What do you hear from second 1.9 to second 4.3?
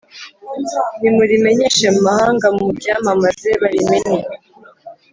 mu mahanga muryamamaze barimenye